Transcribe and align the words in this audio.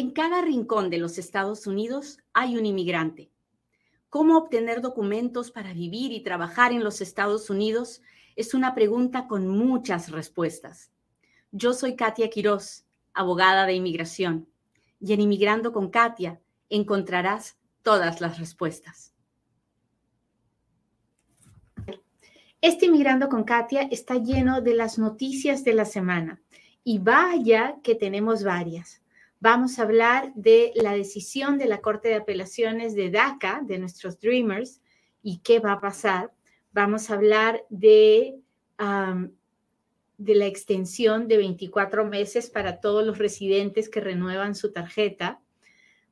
En 0.00 0.12
cada 0.12 0.40
rincón 0.40 0.88
de 0.88 0.96
los 0.96 1.18
Estados 1.18 1.66
Unidos 1.66 2.16
hay 2.32 2.56
un 2.56 2.64
inmigrante. 2.64 3.30
¿Cómo 4.08 4.38
obtener 4.38 4.80
documentos 4.80 5.50
para 5.50 5.74
vivir 5.74 6.10
y 6.12 6.22
trabajar 6.22 6.72
en 6.72 6.82
los 6.82 7.02
Estados 7.02 7.50
Unidos? 7.50 8.00
Es 8.34 8.54
una 8.54 8.74
pregunta 8.74 9.28
con 9.28 9.46
muchas 9.46 10.10
respuestas. 10.10 10.90
Yo 11.52 11.74
soy 11.74 11.96
Katia 11.96 12.30
Quiroz, 12.30 12.86
abogada 13.12 13.66
de 13.66 13.74
inmigración, 13.74 14.48
y 15.00 15.12
en 15.12 15.20
Inmigrando 15.20 15.70
con 15.70 15.90
Katia 15.90 16.40
encontrarás 16.70 17.58
todas 17.82 18.22
las 18.22 18.38
respuestas. 18.38 19.12
Este 22.62 22.86
Inmigrando 22.86 23.28
con 23.28 23.44
Katia 23.44 23.82
está 23.82 24.14
lleno 24.14 24.62
de 24.62 24.72
las 24.72 24.98
noticias 24.98 25.62
de 25.62 25.74
la 25.74 25.84
semana 25.84 26.40
y 26.82 27.00
vaya 27.00 27.76
que 27.82 27.94
tenemos 27.94 28.44
varias. 28.44 28.99
Vamos 29.42 29.78
a 29.78 29.84
hablar 29.84 30.34
de 30.34 30.70
la 30.74 30.92
decisión 30.92 31.56
de 31.56 31.64
la 31.64 31.80
Corte 31.80 32.08
de 32.08 32.16
Apelaciones 32.16 32.94
de 32.94 33.10
DACA, 33.10 33.62
de 33.64 33.78
nuestros 33.78 34.20
Dreamers, 34.20 34.82
y 35.22 35.38
qué 35.38 35.60
va 35.60 35.72
a 35.72 35.80
pasar. 35.80 36.30
Vamos 36.72 37.08
a 37.08 37.14
hablar 37.14 37.64
de, 37.70 38.38
de 40.18 40.34
la 40.34 40.46
extensión 40.46 41.26
de 41.26 41.38
24 41.38 42.04
meses 42.04 42.50
para 42.50 42.80
todos 42.80 43.02
los 43.06 43.16
residentes 43.16 43.88
que 43.88 44.00
renuevan 44.00 44.54
su 44.54 44.72
tarjeta. 44.72 45.40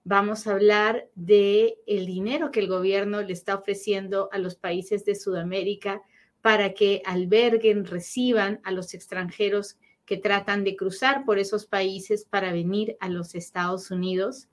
Vamos 0.05 0.47
a 0.47 0.52
hablar 0.52 1.06
de 1.14 1.77
el 1.86 2.06
dinero 2.06 2.50
que 2.50 2.60
el 2.60 2.69
gobierno 2.69 3.20
le 3.20 3.34
está 3.34 3.56
ofreciendo 3.56 4.30
a 4.33 4.38
los 4.38 4.55
países 4.56 5.05
de 5.05 5.14
Sudamérica 5.14 6.00
para 6.41 6.72
que 6.72 7.02
alberguen, 7.05 7.84
reciban 7.84 8.60
a 8.64 8.72
los 8.72 8.95
extranjeros 8.95 9.77
que 10.09 10.17
tratan 10.17 10.65
de 10.65 10.75
cruzar 10.75 11.27
por 11.27 11.39
esos 11.39 11.67
países 11.67 12.25
para 12.25 12.51
venir 12.51 12.97
a 12.98 13.11
los 13.11 13.35
Estados 13.35 13.91
Unidos. 13.91 14.48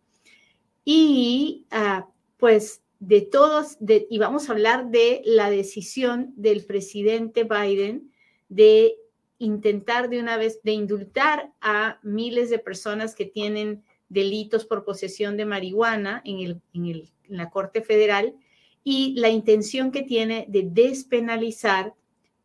Y 0.84 1.66
ah, 1.72 2.10
pues 2.38 2.82
de 3.00 3.22
todos, 3.22 3.78
y 3.88 4.18
vamos 4.18 4.50
a 4.50 4.52
hablar 4.52 4.90
de 4.92 5.22
la 5.24 5.50
decisión 5.50 6.34
del 6.36 6.66
presidente 6.66 7.46
Biden 7.46 8.12
de 8.50 8.98
intentar 9.38 10.10
de 10.10 10.20
una 10.20 10.36
vez, 10.36 10.60
de 10.64 10.74
indultar 10.74 11.54
a 11.62 12.00
miles 12.04 12.50
de 12.50 12.60
personas 12.60 13.16
que 13.16 13.26
tienen 13.26 13.82
delitos 14.10 14.66
por 14.66 14.84
posesión 14.84 15.38
de 15.38 15.46
marihuana 15.46 16.22
en, 16.26 16.62
en 16.74 17.04
la 17.30 17.50
Corte 17.50 17.82
Federal 17.82 18.36
y 18.84 19.14
la 19.18 19.30
intención 19.30 19.92
que 19.92 20.04
tiene 20.04 20.48
de 20.50 20.64
despenalizar 20.70 21.94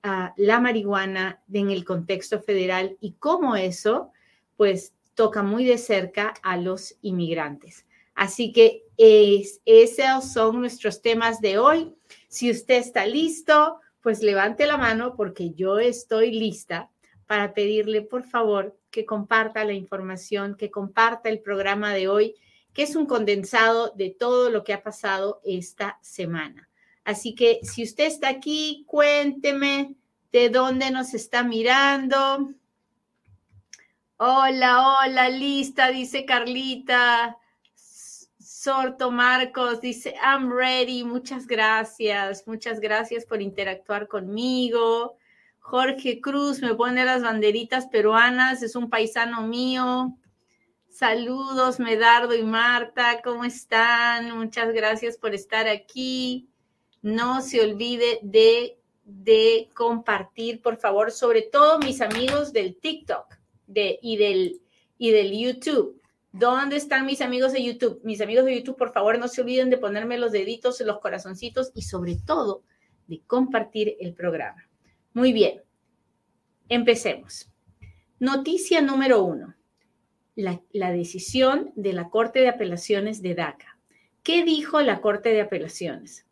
la 0.02 0.60
marihuana 0.60 1.42
en 1.52 1.70
el 1.70 1.84
contexto 1.84 2.40
federal 2.40 2.96
y 3.00 3.12
cómo 3.12 3.56
eso, 3.56 4.12
pues, 4.56 4.94
toca 5.14 5.42
muy 5.42 5.64
de 5.64 5.76
cerca 5.76 6.32
a 6.42 6.56
los 6.56 6.96
inmigrantes. 7.02 7.86
Así 8.14 8.52
que 8.52 8.84
esos 8.96 10.32
son 10.32 10.60
nuestros 10.60 11.02
temas 11.02 11.40
de 11.40 11.58
hoy. 11.58 11.94
Si 12.28 12.50
usted 12.50 12.76
está 12.76 13.04
listo, 13.04 13.80
pues 14.00 14.22
levante 14.22 14.66
la 14.66 14.78
mano 14.78 15.14
porque 15.16 15.52
yo 15.52 15.78
estoy 15.78 16.30
lista 16.30 16.90
para 17.26 17.52
pedirle, 17.52 18.00
por 18.02 18.24
favor, 18.24 18.78
que 18.90 19.04
comparta 19.04 19.64
la 19.64 19.74
información, 19.74 20.56
que 20.56 20.70
comparta 20.70 21.28
el 21.28 21.40
programa 21.40 21.92
de 21.92 22.08
hoy, 22.08 22.34
que 22.72 22.84
es 22.84 22.96
un 22.96 23.04
condensado 23.04 23.92
de 23.96 24.10
todo 24.10 24.48
lo 24.48 24.64
que 24.64 24.72
ha 24.72 24.82
pasado 24.82 25.40
esta 25.44 25.98
semana. 26.00 26.69
Así 27.10 27.34
que 27.34 27.58
si 27.64 27.82
usted 27.82 28.04
está 28.04 28.28
aquí, 28.28 28.84
cuénteme 28.86 29.96
de 30.30 30.48
dónde 30.48 30.92
nos 30.92 31.12
está 31.12 31.42
mirando. 31.42 32.54
Hola, 34.16 35.00
hola, 35.02 35.28
lista, 35.28 35.88
dice 35.88 36.24
Carlita. 36.24 37.36
Sorto 38.38 39.10
Marcos 39.10 39.80
dice, 39.80 40.14
I'm 40.22 40.52
ready. 40.52 41.02
Muchas 41.02 41.48
gracias. 41.48 42.46
Muchas 42.46 42.78
gracias 42.78 43.24
por 43.24 43.42
interactuar 43.42 44.06
conmigo. 44.06 45.16
Jorge 45.58 46.20
Cruz 46.20 46.60
me 46.60 46.74
pone 46.76 47.04
las 47.04 47.22
banderitas 47.22 47.86
peruanas. 47.88 48.62
Es 48.62 48.76
un 48.76 48.88
paisano 48.88 49.42
mío. 49.42 50.16
Saludos, 50.90 51.80
Medardo 51.80 52.34
y 52.34 52.44
Marta. 52.44 53.20
¿Cómo 53.24 53.44
están? 53.44 54.36
Muchas 54.36 54.72
gracias 54.72 55.16
por 55.16 55.34
estar 55.34 55.66
aquí. 55.66 56.49
No 57.02 57.40
se 57.40 57.60
olvide 57.60 58.18
de, 58.22 58.78
de 59.04 59.68
compartir, 59.74 60.60
por 60.60 60.76
favor, 60.76 61.10
sobre 61.10 61.42
todo 61.42 61.78
mis 61.78 62.00
amigos 62.00 62.52
del 62.52 62.76
TikTok 62.76 63.38
y, 63.74 64.16
del, 64.16 64.60
y 64.98 65.10
del 65.10 65.32
YouTube. 65.32 66.00
¿Dónde 66.32 66.76
están 66.76 67.06
mis 67.06 67.22
amigos 67.22 67.52
de 67.52 67.62
YouTube? 67.62 68.00
Mis 68.04 68.20
amigos 68.20 68.44
de 68.44 68.56
YouTube, 68.56 68.76
por 68.76 68.92
favor, 68.92 69.18
no 69.18 69.28
se 69.28 69.40
olviden 69.40 69.70
de 69.70 69.78
ponerme 69.78 70.18
los 70.18 70.30
deditos, 70.30 70.80
los 70.80 71.00
corazoncitos 71.00 71.72
y 71.74 71.82
sobre 71.82 72.16
todo 72.16 72.62
de 73.08 73.20
compartir 73.26 73.96
el 73.98 74.14
programa. 74.14 74.68
Muy 75.12 75.32
bien, 75.32 75.62
empecemos. 76.68 77.50
Noticia 78.20 78.80
número 78.80 79.24
uno, 79.24 79.56
la, 80.36 80.60
la 80.72 80.92
decisión 80.92 81.72
de 81.74 81.94
la 81.94 82.10
Corte 82.10 82.40
de 82.40 82.48
Apelaciones 82.48 83.22
de 83.22 83.34
DACA. 83.34 83.78
¿Qué 84.22 84.44
dijo 84.44 84.80
la 84.82 85.00
Corte 85.00 85.30
de 85.30 85.40
Apelaciones? 85.40 86.26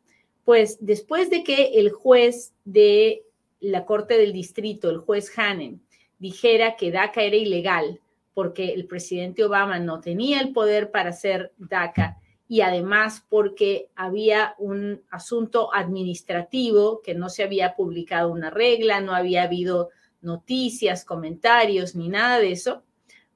Pues 0.48 0.78
después 0.80 1.28
de 1.28 1.44
que 1.44 1.72
el 1.74 1.90
juez 1.90 2.54
de 2.64 3.22
la 3.60 3.84
Corte 3.84 4.16
del 4.16 4.32
Distrito, 4.32 4.88
el 4.88 4.96
juez 4.96 5.30
Hannen, 5.38 5.82
dijera 6.18 6.74
que 6.74 6.90
DACA 6.90 7.20
era 7.20 7.36
ilegal 7.36 8.00
porque 8.32 8.72
el 8.72 8.86
presidente 8.86 9.44
Obama 9.44 9.78
no 9.78 10.00
tenía 10.00 10.40
el 10.40 10.54
poder 10.54 10.90
para 10.90 11.10
hacer 11.10 11.52
DACA 11.58 12.16
y 12.48 12.62
además 12.62 13.26
porque 13.28 13.90
había 13.94 14.54
un 14.56 15.02
asunto 15.10 15.68
administrativo 15.74 17.02
que 17.02 17.14
no 17.14 17.28
se 17.28 17.42
había 17.42 17.76
publicado 17.76 18.32
una 18.32 18.48
regla, 18.48 19.02
no 19.02 19.14
había 19.14 19.42
habido 19.42 19.90
noticias, 20.22 21.04
comentarios 21.04 21.94
ni 21.94 22.08
nada 22.08 22.38
de 22.38 22.52
eso, 22.52 22.84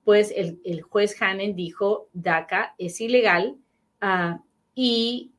pues 0.02 0.32
el, 0.34 0.80
juez 0.80 1.20
Hannen 1.20 1.56
dijo 1.56 2.08
DACA 2.14 2.74
es 2.78 3.02
ilegal 3.02 3.58
uh, 4.00 4.42
y 4.74 5.32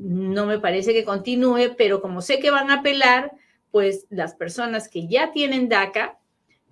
no 0.00 0.46
me 0.46 0.58
parece 0.58 0.92
que 0.94 1.04
continúe, 1.04 1.74
pero 1.76 2.00
como 2.00 2.22
sé 2.22 2.40
que 2.40 2.50
van 2.50 2.70
a 2.70 2.76
apelar, 2.76 3.32
pues 3.70 4.06
las 4.08 4.34
personas 4.34 4.88
que 4.88 5.06
ya 5.06 5.30
tienen 5.32 5.68
DACA 5.68 6.18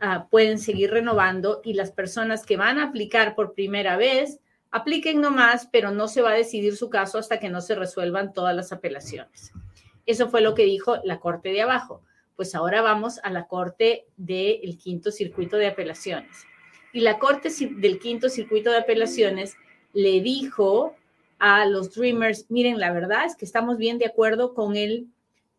ah, 0.01 0.29
pueden 0.31 0.59
seguir 0.59 0.91
renovando 0.91 1.61
y 1.63 1.75
las 1.75 1.93
personas 1.93 2.47
que 2.47 2.57
van 2.57 2.79
a 2.79 2.85
aplicar 2.85 3.35
por 3.35 3.53
primera 3.53 3.97
vez, 3.97 4.41
apliquen 4.71 5.21
nomás, 5.21 5.69
pero 5.71 5.91
no 5.91 6.09
se 6.09 6.23
va 6.23 6.31
a 6.31 6.37
decidir 6.37 6.77
su 6.77 6.89
caso 6.89 7.19
hasta 7.19 7.39
que 7.39 7.51
no 7.51 7.61
se 7.61 7.75
resuelvan 7.75 8.33
todas 8.33 8.57
las 8.57 8.73
apelaciones. 8.73 9.53
Eso 10.07 10.29
fue 10.29 10.41
lo 10.41 10.55
que 10.55 10.65
dijo 10.65 10.97
la 11.05 11.21
Corte 11.21 11.51
de 11.51 11.63
abajo. 11.63 12.03
Pues 12.35 12.55
ahora 12.55 12.81
vamos 12.81 13.21
a 13.23 13.31
la 13.31 13.47
Corte 13.47 14.07
del 14.17 14.79
Quinto 14.79 15.11
Circuito 15.11 15.57
de 15.57 15.67
Apelaciones. 15.67 16.47
Y 16.93 17.01
la 17.01 17.19
Corte 17.19 17.51
del 17.77 17.99
Quinto 17.99 18.31
Circuito 18.31 18.71
de 18.71 18.79
Apelaciones 18.79 19.57
le 19.93 20.21
dijo 20.23 20.97
a 21.39 21.67
los 21.67 21.95
Dreamers, 21.95 22.47
miren, 22.49 22.79
la 22.79 22.93
verdad 22.93 23.25
es 23.27 23.37
que 23.37 23.45
estamos 23.45 23.79
bien 23.79 23.99
de 23.99 24.07
acuerdo 24.07 24.55
con 24.55 24.77
el, 24.77 25.07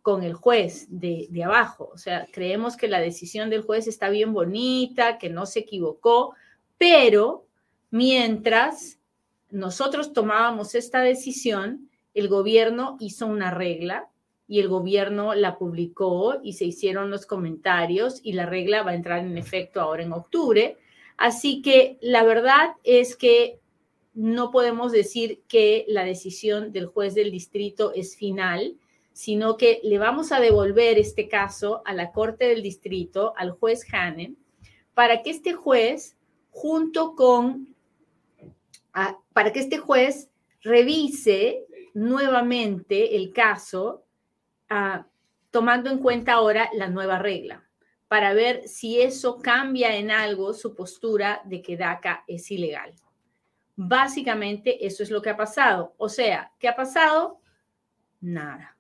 con 0.02 0.24
el 0.24 0.34
juez 0.34 0.88
de, 0.90 1.28
de 1.30 1.44
abajo. 1.44 1.90
O 1.94 1.98
sea, 1.98 2.28
creemos 2.32 2.76
que 2.78 2.88
la 2.88 3.00
decisión 3.00 3.50
del 3.50 3.62
juez 3.62 3.88
está 3.88 4.10
bien 4.10 4.34
bonita, 4.34 5.18
que 5.18 5.30
no 5.30 5.46
se 5.46 5.60
equivocó, 5.60 6.36
pero 6.78 7.46
mientras 7.92 9.00
nosotros 9.50 10.14
tomábamos 10.14 10.76
esta 10.76 11.02
decisión, 11.02 11.90
el 12.14 12.28
gobierno 12.28 12.98
hizo 13.00 13.26
una 13.28 13.52
regla 13.52 14.10
y 14.48 14.60
el 14.60 14.68
gobierno 14.68 15.36
la 15.36 15.58
publicó 15.58 16.40
y 16.44 16.54
se 16.54 16.66
hicieron 16.66 17.12
los 17.12 17.26
comentarios 17.26 18.20
y 18.24 18.34
la 18.34 18.46
regla 18.46 18.84
va 18.84 18.92
a 18.92 18.96
entrar 18.96 19.20
en 19.20 19.38
efecto 19.38 19.80
ahora 19.80 20.04
en 20.04 20.12
octubre. 20.12 20.78
Así 21.18 21.62
que 21.62 21.98
la 22.02 22.24
verdad 22.24 22.72
es 22.84 23.16
que 23.16 23.59
no 24.20 24.52
podemos 24.52 24.92
decir 24.92 25.44
que 25.48 25.86
la 25.88 26.04
decisión 26.04 26.74
del 26.74 26.88
juez 26.88 27.16
del 27.16 27.32
distrito 27.32 27.94
es 27.96 28.18
final, 28.18 28.76
sino 29.14 29.56
que 29.56 29.80
le 29.82 29.98
vamos 29.98 30.34
a 30.34 30.42
devolver 30.42 31.00
este 31.00 31.30
caso 31.30 31.82
a 31.86 31.94
la 31.94 32.12
Corte 32.12 32.50
del 32.50 32.62
Distrito, 32.62 33.34
al 33.38 33.52
juez 33.52 33.86
Hannen, 33.94 34.38
para 34.94 35.24
que 35.24 35.30
este 35.30 35.54
juez, 35.54 36.18
junto 36.52 37.16
con, 37.16 37.74
para 39.32 39.54
que 39.54 39.62
este 39.62 39.78
juez 39.78 40.30
revise 40.64 41.66
nuevamente 41.94 43.16
el 43.16 43.32
caso, 43.32 44.04
tomando 45.50 45.90
en 45.92 46.00
cuenta 46.00 46.34
ahora 46.34 46.70
la 46.74 46.90
nueva 46.90 47.20
regla, 47.20 47.64
para 48.10 48.34
ver 48.34 48.68
si 48.68 49.00
eso 49.00 49.38
cambia 49.38 49.96
en 49.96 50.12
algo 50.12 50.54
su 50.54 50.76
postura 50.76 51.42
de 51.46 51.62
que 51.62 51.78
DACA 51.78 52.26
es 52.28 52.52
ilegal. 52.52 52.94
Básicamente 53.82 54.86
eso 54.86 55.04
es 55.04 55.10
lo 55.10 55.22
que 55.22 55.30
ha 55.30 55.38
pasado. 55.38 55.94
O 55.98 56.10
sea, 56.10 56.52
¿qué 56.60 56.68
ha 56.68 56.76
pasado? 56.76 57.40
Nada. 58.20 58.76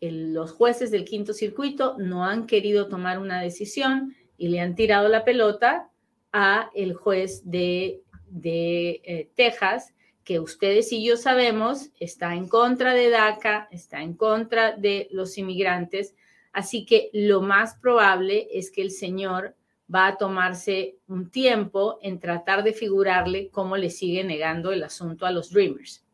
los 0.00 0.52
jueces 0.52 0.90
del 0.90 1.04
quinto 1.04 1.32
circuito 1.32 1.96
no 1.98 2.24
han 2.24 2.46
querido 2.46 2.88
tomar 2.88 3.18
una 3.18 3.40
decisión 3.40 4.14
y 4.36 4.48
le 4.48 4.60
han 4.60 4.74
tirado 4.74 5.08
la 5.08 5.24
pelota 5.24 5.90
a 6.32 6.70
el 6.74 6.94
juez 6.94 7.42
de 7.44 8.02
de 8.30 9.00
eh, 9.04 9.30
Texas, 9.34 9.94
que 10.24 10.40
ustedes 10.40 10.92
y 10.92 11.04
yo 11.04 11.16
sabemos 11.16 11.90
está 11.98 12.34
en 12.34 12.48
contra 12.48 12.94
de 12.94 13.10
DACA, 13.10 13.68
está 13.70 14.02
en 14.02 14.14
contra 14.14 14.72
de 14.72 15.08
los 15.10 15.38
inmigrantes, 15.38 16.14
así 16.52 16.84
que 16.84 17.10
lo 17.12 17.40
más 17.40 17.76
probable 17.76 18.48
es 18.52 18.70
que 18.70 18.82
el 18.82 18.90
señor 18.90 19.56
va 19.92 20.08
a 20.08 20.16
tomarse 20.16 20.96
un 21.08 21.30
tiempo 21.30 21.98
en 22.02 22.18
tratar 22.18 22.62
de 22.62 22.72
figurarle 22.72 23.48
cómo 23.50 23.76
le 23.76 23.90
sigue 23.90 24.22
negando 24.24 24.72
el 24.72 24.82
asunto 24.82 25.24
a 25.26 25.30
los 25.30 25.50
Dreamers. 25.50 26.04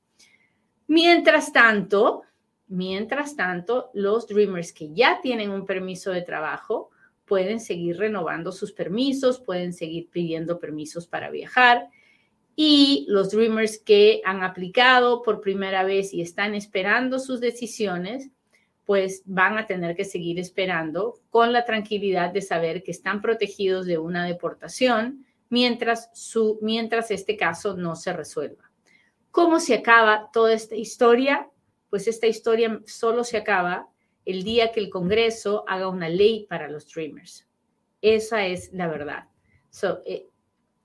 Mientras 0.87 1.53
tanto, 1.53 2.23
mientras 2.69 3.37
tanto, 3.37 3.91
los 3.95 4.29
Dreamers 4.29 4.73
que 4.73 4.93
ya 4.93 5.21
tienen 5.21 5.51
un 5.51 5.67
permiso 5.67 6.13
de 6.13 6.23
trabajo 6.23 6.91
pueden 7.25 7.59
seguir 7.59 7.97
renovando 7.97 8.53
sus 8.53 8.73
permisos, 8.73 9.41
pueden 9.41 9.73
seguir 9.73 10.09
pidiendo 10.11 10.59
permisos 10.59 11.07
para 11.07 11.31
viajar. 11.31 11.89
Y 12.55 13.07
los 13.09 13.31
Dreamers 13.31 13.79
que 13.79 14.21
han 14.25 14.45
aplicado 14.45 15.23
por 15.23 15.41
primera 15.41 15.83
vez 15.83 16.15
y 16.15 16.21
están 16.21 16.55
esperando 16.55 17.19
sus 17.19 17.41
decisiones, 17.41 18.31
pues 18.85 19.23
van 19.25 19.59
a 19.59 19.67
tener 19.67 19.97
que 19.97 20.05
seguir 20.05 20.39
esperando 20.39 21.21
con 21.31 21.53
la 21.53 21.65
tranquilidad 21.65 22.33
de 22.33 22.43
saber 22.43 22.83
que 22.83 22.91
están 22.91 23.23
protegidos 23.23 23.87
de 23.87 23.99
una 23.99 24.27
deportación 24.27 25.25
mientras, 25.49 26.11
su, 26.13 26.59
mientras 26.61 27.11
este 27.11 27.37
caso 27.37 27.77
no 27.77 27.97
se 27.97 28.13
resuelva. 28.13 28.71
¿Cómo 29.31 29.59
se 29.59 29.75
acaba 29.75 30.31
toda 30.33 30.53
esta 30.53 30.77
historia? 30.77 31.49
Pues 31.91 32.09
esta 32.09 32.27
historia 32.27 32.81
solo 32.87 33.25
se 33.25 33.37
acaba 33.37 33.89
el 34.25 34.43
día 34.43 34.73
que 34.73 34.81
el 34.81 34.91
Congreso 34.91 35.65
haga 35.67 35.89
una 35.89 36.09
ley 36.09 36.47
para 36.49 36.69
los 36.69 36.87
Dreamers. 36.93 37.47
Esa 38.01 38.47
es 38.47 38.73
la 38.73 38.87
verdad. 38.87 39.29
Eh, 40.05 40.29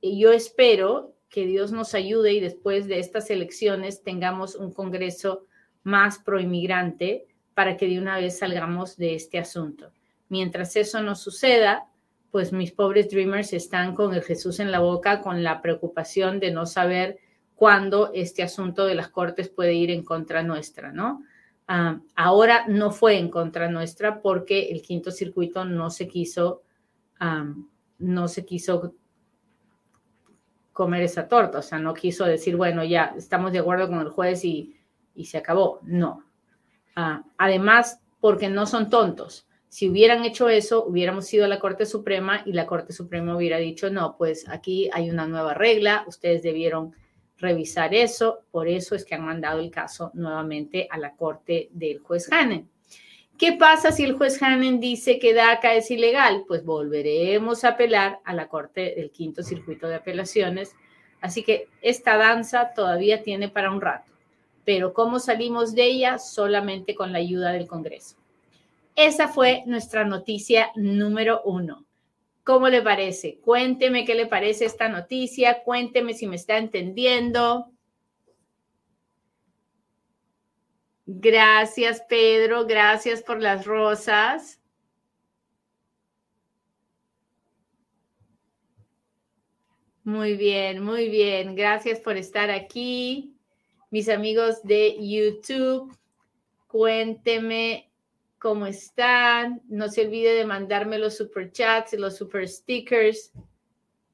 yo 0.01 0.31
espero 0.31 1.16
que 1.30 1.46
Dios 1.46 1.72
nos 1.72 1.94
ayude 1.94 2.34
y 2.34 2.40
después 2.40 2.88
de 2.88 3.00
estas 3.00 3.30
elecciones 3.30 4.04
tengamos 4.04 4.56
un 4.56 4.74
Congreso 4.74 5.46
más 5.84 6.19
pro-inmigrante 6.19 7.28
para 7.54 7.78
que 7.78 7.88
de 7.88 8.00
una 8.00 8.18
vez 8.18 8.40
salgamos 8.40 8.98
de 8.98 9.16
este 9.16 9.40
asunto. 9.40 9.92
Mientras 10.30 10.75
eso 10.75 11.01
no 11.01 11.16
suceda, 11.16 11.88
pues 12.31 12.54
mis 12.54 12.72
pobres 12.72 13.10
dreamers 13.10 13.54
están 13.54 13.96
con 13.96 14.13
el 14.13 14.24
Jesús 14.24 14.60
en 14.60 14.72
la 14.72 14.80
boca, 14.80 15.22
con 15.22 15.44
la 15.44 15.62
preocupación 15.62 16.40
de 16.40 16.51
no 16.51 16.66
saber 16.66 17.19
cuándo 17.56 18.12
este 18.13 18.44
asunto 18.44 18.86
de 18.86 18.96
las 18.96 19.10
cortes 19.10 19.50
puede 19.50 19.74
ir 19.74 19.92
en 19.92 20.04
contra 20.04 20.44
nuestra, 20.44 20.92
¿no? 20.92 21.24
Ah, 21.68 22.00
ahora 22.16 22.66
no 22.68 22.92
fue 22.92 23.18
en 23.18 23.30
contra 23.30 23.69
nuestra 23.69 24.22
porque 24.22 24.69
el 24.72 24.81
quinto 24.81 25.12
circuito 25.12 25.66
no 25.66 25.90
se 25.90 26.07
quiso, 26.07 26.63
no 28.00 28.28
se 28.28 28.46
quiso 28.46 28.96
comer 30.72 31.04
esa 31.04 31.28
torta, 31.28 31.60
o 31.60 31.62
sea, 31.62 31.78
no 31.78 31.94
quiso 31.94 32.25
decir, 32.25 32.56
bueno, 32.56 32.84
ya 32.84 33.13
estamos 33.18 33.51
de 33.51 33.60
acuerdo 33.60 33.88
con 33.90 34.00
el 34.00 34.10
juez 34.10 34.46
y, 34.46 34.78
y 35.13 35.25
se 35.25 35.38
acabó. 35.38 35.81
No, 35.84 36.24
Ah, 37.01 37.24
además, 37.38 38.01
porque 38.19 38.50
no 38.50 38.66
son 38.66 38.90
tontos. 38.90 39.48
Si 39.69 39.88
hubieran 39.88 40.25
hecho 40.25 40.50
eso, 40.50 40.84
hubiéramos 40.84 41.34
ido 41.34 41.46
a 41.46 41.48
la 41.48 41.57
Corte 41.57 41.86
Suprema 41.86 42.42
y 42.46 42.51
la 42.51 42.66
Corte 42.66 42.92
Suprema 42.92 43.38
hubiera 43.38 43.57
dicho, 43.57 43.90
no, 43.90 44.18
pues 44.18 44.50
aquí 44.50 44.90
hay 44.92 45.10
una 45.10 45.25
nueva 45.25 45.54
regla, 45.54 46.04
ustedes 46.07 46.44
debieron 46.44 46.94
revisar 47.38 47.94
eso, 47.94 48.42
por 48.51 48.68
eso 48.68 48.96
es 48.96 49.06
que 49.06 49.16
han 49.16 49.24
mandado 49.24 49.62
el 49.62 49.72
caso 49.72 50.12
nuevamente 50.13 50.90
a 50.92 50.98
la 50.98 51.16
Corte 51.16 51.69
del 51.72 52.00
juez 52.00 52.30
Hanen. 52.34 52.69
¿Qué 53.38 53.54
pasa 53.54 53.94
si 53.94 54.04
el 54.04 54.18
juez 54.18 54.44
Hanen 54.44 54.81
dice 54.81 55.19
que 55.19 55.34
DACA 55.34 55.75
es 55.75 55.90
ilegal? 55.92 56.44
Pues 56.50 56.66
volveremos 56.66 57.63
a 57.63 57.69
apelar 57.69 58.19
a 58.25 58.34
la 58.34 58.50
Corte 58.50 58.94
del 58.98 59.12
Quinto 59.12 59.42
Circuito 59.42 59.88
de 59.88 59.96
Apelaciones. 59.96 60.75
Así 61.22 61.44
que 61.44 61.69
esta 61.81 62.18
danza 62.18 62.74
todavía 62.75 63.24
tiene 63.24 63.48
para 63.48 63.72
un 63.72 63.80
rato 63.80 64.19
pero 64.69 64.94
¿cómo 64.94 65.18
salimos 65.18 65.74
de 65.74 65.83
ella? 65.83 66.19
Solamente 66.19 66.94
con 66.94 67.12
la 67.12 67.18
ayuda 67.18 67.51
del 67.54 67.66
Congreso. 67.66 68.18
Esa 68.95 69.27
fue 69.27 69.63
nuestra 69.66 70.06
noticia 70.06 70.69
número 70.75 71.42
uno. 71.44 71.88
¿Cómo 72.44 72.69
le 72.69 72.83
parece? 72.83 73.39
Cuénteme 73.39 74.06
qué 74.06 74.13
le 74.13 74.27
parece 74.27 74.66
esta 74.66 74.88
noticia, 74.88 75.63
cuénteme 75.63 76.13
si 76.13 76.27
me 76.27 76.36
está 76.36 76.60
entendiendo. 76.60 77.71
Gracias, 81.07 82.04
Pedro, 82.07 82.68
gracias 82.68 83.24
por 83.24 83.42
las 83.42 83.65
rosas. 83.65 84.62
Muy 90.04 90.38
bien, 90.38 90.83
muy 90.83 91.10
bien. 91.10 91.56
Gracias 91.56 92.00
por 92.00 92.18
estar 92.18 92.51
aquí 92.51 93.36
mis 93.91 94.07
amigos 94.09 94.62
de 94.63 94.97
YouTube, 95.00 95.95
cuénteme 96.68 97.89
cómo 98.38 98.68
están. 98.68 99.62
No 99.68 99.89
se 99.89 100.06
olvide 100.06 100.36
de 100.36 100.45
mandarme 100.45 101.00
los 101.00 101.18
super 101.18 101.51
chats 101.51 101.94
y 101.94 101.97
los 101.97 102.18
super 102.18 102.47
stickers. 102.47 103.31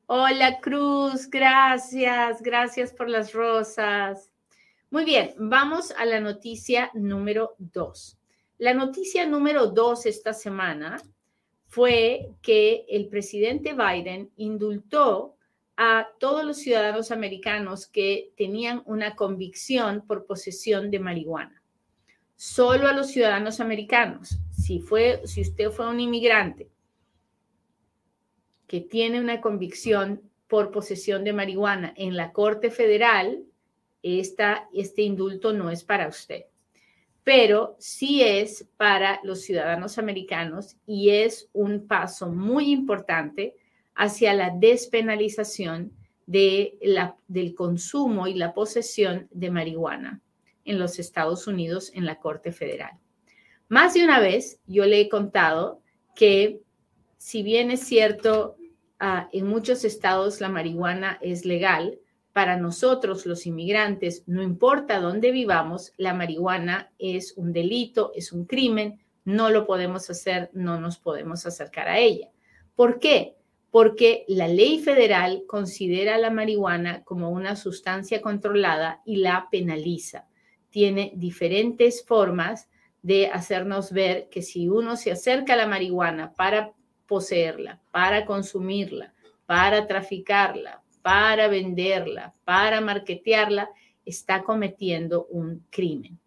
Hola 0.07 0.59
Cruz, 0.61 1.29
gracias, 1.29 2.41
gracias 2.41 2.93
por 2.93 3.09
las 3.09 3.33
rosas. 3.33 4.31
Muy 4.91 5.03
bien, 5.03 5.33
vamos 5.37 5.91
a 5.97 6.05
la 6.05 6.19
noticia 6.19 6.91
número 6.93 7.55
dos. 7.57 8.17
La 8.57 8.73
noticia 8.73 9.25
número 9.25 9.67
dos 9.67 10.05
esta 10.05 10.33
semana 10.33 11.01
fue 11.67 12.29
que 12.41 12.85
el 12.87 13.09
presidente 13.09 13.73
Biden 13.73 14.31
indultó 14.37 15.34
a 15.77 16.07
todos 16.19 16.45
los 16.45 16.57
ciudadanos 16.57 17.11
americanos 17.11 17.87
que 17.87 18.31
tenían 18.37 18.81
una 18.85 19.15
convicción 19.15 20.05
por 20.07 20.25
posesión 20.25 20.89
de 20.89 20.99
marihuana. 20.99 21.61
Solo 22.35 22.87
a 22.87 22.93
los 22.93 23.07
ciudadanos 23.07 23.59
americanos. 23.59 24.37
Si, 24.51 24.79
fue, 24.79 25.21
si 25.25 25.41
usted 25.41 25.69
fue 25.71 25.89
un 25.89 25.99
inmigrante 25.99 26.69
que 28.67 28.81
tiene 28.81 29.19
una 29.19 29.41
convicción 29.41 30.21
por 30.47 30.71
posesión 30.71 31.23
de 31.23 31.33
marihuana 31.33 31.93
en 31.97 32.15
la 32.15 32.31
Corte 32.31 32.71
Federal, 32.71 33.43
esta, 34.01 34.69
este 34.73 35.01
indulto 35.01 35.53
no 35.53 35.69
es 35.69 35.83
para 35.83 36.07
usted, 36.07 36.45
pero 37.23 37.75
sí 37.79 38.21
es 38.21 38.67
para 38.77 39.19
los 39.23 39.41
ciudadanos 39.41 39.97
americanos 39.97 40.77
y 40.85 41.09
es 41.09 41.49
un 41.53 41.87
paso 41.87 42.31
muy 42.31 42.71
importante 42.71 43.55
hacia 43.95 44.33
la 44.33 44.51
despenalización 44.51 45.93
de 46.25 46.77
la, 46.81 47.17
del 47.27 47.55
consumo 47.55 48.27
y 48.27 48.33
la 48.33 48.53
posesión 48.53 49.27
de 49.31 49.51
marihuana 49.51 50.21
en 50.63 50.79
los 50.79 50.99
Estados 50.99 51.47
Unidos 51.47 51.91
en 51.93 52.05
la 52.05 52.19
Corte 52.19 52.51
Federal. 52.51 52.91
Más 53.67 53.93
de 53.93 54.03
una 54.03 54.19
vez 54.19 54.59
yo 54.67 54.85
le 54.85 55.01
he 55.01 55.09
contado 55.09 55.81
que 56.15 56.61
si 57.17 57.41
bien 57.43 57.71
es 57.71 57.81
cierto, 57.81 58.55
ah, 58.99 59.29
en 59.31 59.47
muchos 59.47 59.83
estados 59.83 60.41
la 60.41 60.49
marihuana 60.49 61.17
es 61.21 61.45
legal, 61.45 61.99
para 62.35 62.57
nosotros 62.57 63.25
los 63.25 63.45
inmigrantes, 63.45 64.23
no 64.27 64.43
importa 64.43 64.99
dónde 64.99 65.31
vivamos, 65.31 65.93
la 65.95 66.13
marihuana 66.13 66.91
es 66.99 67.33
un 67.37 67.53
delito, 67.53 68.11
es 68.13 68.33
un 68.33 68.43
crimen, 68.43 68.99
no 69.23 69.49
lo 69.49 69.65
podemos 69.65 70.09
hacer, 70.09 70.49
no 70.51 70.77
nos 70.79 70.97
podemos 70.99 71.45
acercar 71.45 71.87
a 71.87 71.97
ella. 71.97 72.29
¿Por 72.75 72.99
qué? 72.99 73.37
Porque 73.75 74.23
la 74.29 74.47
ley 74.47 74.79
federal 74.79 75.43
considera 75.47 76.17
la 76.17 76.29
marihuana 76.29 77.03
como 77.03 77.29
una 77.29 77.57
sustancia 77.57 78.21
controlada 78.21 79.01
y 79.03 79.17
la 79.17 79.49
penaliza. 79.51 80.29
Tiene 80.69 81.11
diferentes 81.17 82.05
formas 82.05 82.69
de 83.01 83.27
hacernos 83.27 83.91
ver 83.91 84.29
que 84.29 84.43
si 84.43 84.69
uno 84.69 84.95
se 84.95 85.11
acerca 85.11 85.55
a 85.55 85.57
la 85.57 85.67
marihuana 85.67 86.31
para 86.35 86.71
poseerla, 87.05 87.81
para 87.91 88.25
consumirla, 88.25 89.13
para 89.45 89.87
traficarla, 89.87 90.81
para 91.01 91.49
venderla, 91.49 92.33
para 92.45 92.79
marketearla, 92.79 93.69
está 94.05 94.43
cometiendo 94.43 95.25
un 95.25 95.65
crimen. 95.69 96.17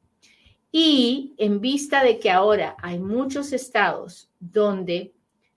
Y 0.71 1.33
en 1.39 1.63
vista 1.63 2.05
de 2.05 2.19
que 2.19 2.31
ahora 2.31 2.77
hay 2.83 2.99
muchos 2.99 3.55
estados 3.55 4.31
donde 4.39 5.15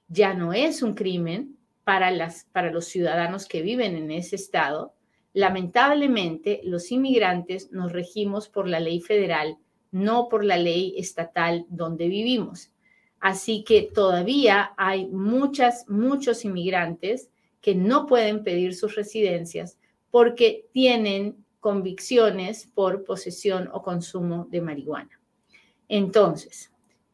ya 0.07 0.33
no 0.33 0.53
es 0.53 0.83
un 0.83 0.93
crimen, 0.93 1.57
para, 1.83 2.11
las, 2.11 2.45
para 2.51 2.71
los 2.71 2.85
ciudadanos 2.85 3.47
que 3.47 3.61
viven 3.61 3.95
en 3.95 4.11
ese 4.11 4.35
estado, 4.35 4.93
lamentablemente 5.33 6.61
los 6.63 6.91
inmigrantes 6.91 7.71
nos 7.71 7.91
regimos 7.91 8.49
por 8.49 8.67
la 8.67 8.79
ley 8.79 9.01
federal, 9.01 9.57
no 9.91 10.29
por 10.29 10.43
la 10.43 10.57
ley 10.57 10.95
estatal 10.97 11.65
donde 11.69 12.07
vivimos. 12.07 12.71
Así 13.19 13.63
que 13.63 13.83
todavía 13.83 14.73
hay 14.77 15.07
muchas, 15.07 15.85
muchos 15.87 16.43
inmigrantes 16.43 17.29
que 17.61 17.75
no 17.75 18.07
pueden 18.07 18.43
pedir 18.43 18.75
sus 18.75 18.95
residencias 18.95 19.77
porque 20.09 20.67
tienen 20.73 21.45
convicciones 21.59 22.65
por 22.65 23.03
posesión 23.03 23.69
o 23.71 23.83
consumo 23.83 24.47
de 24.49 24.61
marihuana. 24.61 25.19
Entonces, 25.87 26.70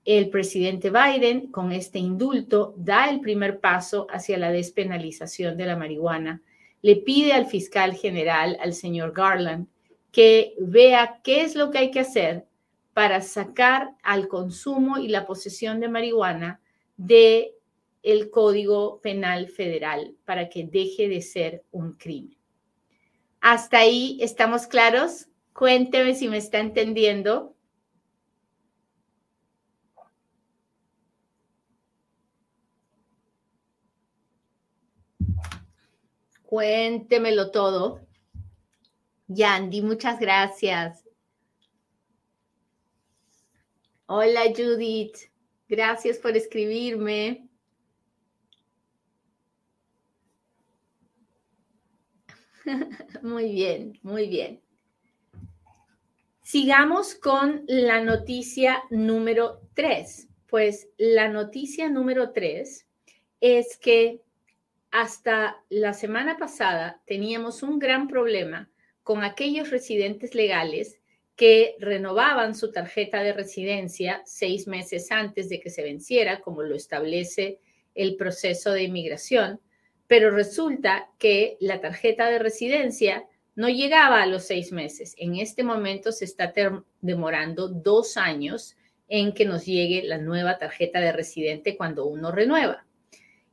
el 0.08 0.30
presidente 0.30 0.90
Biden, 0.90 1.52
con 1.52 1.72
este 1.72 2.00
indulto, 2.00 2.74
da 2.78 3.10
el 3.10 3.20
primer 3.20 3.60
paso 3.60 4.08
hacia 4.10 4.38
la 4.38 4.52
despenalización 4.52 5.58
de 5.58 5.66
la 5.66 5.76
marihuana 5.76 6.42
le 6.82 6.96
pide 6.96 7.34
al 7.34 7.48
fiscal 7.48 7.94
general, 7.96 8.58
al 8.62 8.74
señor 8.74 9.12
Garland, 9.12 9.68
que 10.12 10.56
vea 10.60 11.20
qué 11.24 11.42
es 11.42 11.56
lo 11.56 11.72
que 11.72 11.80
hay 11.80 11.92
que 11.92 12.00
hacer 12.00 12.46
para 12.94 13.22
sacar 13.22 13.92
al 14.04 14.28
consumo 14.28 14.98
y 14.98 15.10
la 15.10 15.28
posesión 15.28 15.80
de 15.80 15.90
marihuana 15.90 16.62
de 16.96 17.54
el 18.04 18.30
Código 18.30 19.02
Penal 19.02 19.50
Federal 19.50 20.16
para 20.24 20.50
que 20.50 20.66
deje 20.66 21.10
de 21.10 21.22
ser 21.22 21.64
un 21.72 21.94
crimen. 21.94 22.38
¿Hasta 23.42 23.80
ahí 23.80 24.18
estamos 24.22 24.66
claros? 24.66 25.28
Cuénteme 25.54 26.16
si 26.16 26.28
me 26.28 26.38
está 26.38 26.60
entendiendo. 26.60 27.54
Cuéntemelo 36.48 37.52
todo. 37.52 38.08
Yandy, 39.28 39.82
muchas 39.82 40.18
gracias. 40.18 41.04
Hola 44.06 44.44
Judith, 44.56 45.18
gracias 45.68 46.18
por 46.18 46.38
escribirme. 46.38 47.50
Muy 53.22 53.52
bien, 53.52 54.00
muy 54.02 54.30
bien. 54.30 54.62
Sigamos 56.42 57.16
con 57.16 57.66
la 57.68 58.02
noticia 58.02 58.84
número 58.90 59.60
tres. 59.74 60.30
Pues 60.48 60.88
la 60.98 61.28
noticia 61.28 61.90
número 61.90 62.32
tres 62.32 62.88
es 63.42 63.78
que 63.78 64.22
hasta 64.92 65.64
la 65.70 65.94
semana 65.94 66.38
pasada 66.38 67.02
teníamos 67.06 67.64
un 67.64 67.80
gran 67.80 68.08
problema 68.08 68.70
con 69.04 69.24
aquellos 69.24 69.70
residentes 69.70 70.36
legales 70.36 71.00
que 71.36 71.76
renovaban 71.80 72.56
su 72.56 72.72
tarjeta 72.72 73.22
de 73.22 73.32
residencia 73.32 74.22
seis 74.26 74.68
meses 74.68 75.12
antes 75.12 75.50
de 75.50 75.60
que 75.60 75.70
se 75.70 75.84
venciera, 75.84 76.42
como 76.42 76.64
lo 76.64 76.76
establece 76.76 77.60
el 77.94 78.16
proceso 78.16 78.72
de 78.72 78.84
inmigración, 78.84 79.62
pero 80.08 80.32
resulta 80.32 81.10
que 81.20 81.58
la 81.60 81.80
tarjeta 81.80 82.30
de 82.30 82.40
residencia 82.40 83.28
no 83.56 83.70
llegaba 83.70 84.24
a 84.24 84.28
los 84.28 84.46
seis 84.46 84.72
meses. 84.72 85.14
En 85.18 85.36
este 85.36 85.64
momento 85.64 86.12
se 86.12 86.26
está 86.26 86.54
demorando 87.02 87.68
dos 87.68 88.18
años 88.18 88.76
en 89.08 89.34
que 89.34 89.46
nos 89.46 89.66
llegue 89.66 90.04
la 90.04 90.18
nueva 90.18 90.58
tarjeta 90.58 91.00
de 91.00 91.12
residente 91.12 91.78
cuando 91.78 92.06
uno 92.06 92.32
renueva. 92.32 92.87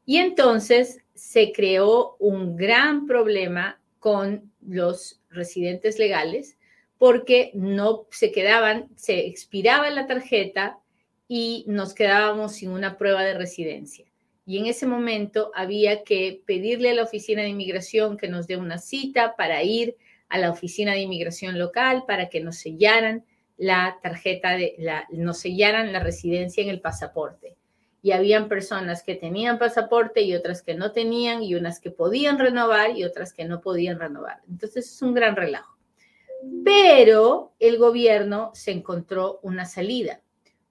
Y 0.07 0.19
entonces 0.19 1.01
se 1.15 1.53
creó 1.53 2.17
un 2.19 2.57
gran 2.57 3.07
problema 3.07 3.81
con 3.99 4.53
los 4.61 5.23
residentes 5.31 5.99
legales 5.99 6.59
porque 6.99 7.51
no 7.55 8.07
se 8.11 8.33
quedaban, 8.33 8.89
se 8.97 9.27
expiraba 9.27 9.91
la 9.91 10.07
tarjeta 10.07 10.79
y 11.29 11.65
nos 11.67 11.95
quedábamos 11.95 12.53
sin 12.53 12.71
una 12.71 12.99
prueba 12.99 13.23
de 13.23 13.35
residencia. 13.35 14.07
Y 14.47 14.59
en 14.59 14.67
ese 14.67 14.87
momento 14.87 15.51
había 15.55 16.05
que 16.05 16.43
pedirle 16.47 16.91
a 16.91 16.95
la 16.95 17.03
oficina 17.03 17.43
de 17.43 17.49
inmigración 17.49 18.17
que 18.17 18.29
nos 18.29 18.47
dé 18.47 18.57
una 18.57 18.79
cita 18.79 19.37
para 19.37 19.63
ir 19.63 19.97
a 20.29 20.39
la 20.39 20.51
oficina 20.51 20.93
de 20.93 21.01
inmigración 21.01 21.59
local 21.59 22.05
para 22.07 22.29
que 22.29 22.41
nos 22.41 22.57
sellaran 22.57 23.25
la 23.57 23.99
tarjeta 24.03 24.51
de 24.57 24.75
la, 24.79 25.07
nos 25.11 25.39
sellaran 25.39 25.93
la 25.93 26.01
residencia 26.01 26.63
en 26.63 26.69
el 26.69 26.81
pasaporte. 26.81 27.57
Y 28.05 28.13
habían 28.13 28.49
personas 28.49 29.03
que 29.03 29.15
tenían 29.15 29.59
pasaporte 29.59 30.21
y 30.21 30.35
otras 30.35 30.63
que 30.63 30.75
no 30.75 30.93
tenían 30.93 31.43
y 31.43 31.55
unas 31.55 31.81
que 31.81 31.91
podían 31.91 32.39
renovar 32.39 32.91
y 32.95 33.03
otras 33.03 33.33
que 33.33 33.47
no 33.47 33.63
podían 33.63 33.99
renovar. 33.99 34.43
Entonces 34.47 34.93
es 34.93 35.01
un 35.01 35.15
gran 35.15 35.35
relajo. 35.35 35.79
Pero 36.63 37.55
el 37.59 37.79
gobierno 37.79 38.51
se 38.53 38.73
encontró 38.73 39.41
una 39.43 39.65
salida. 39.65 40.21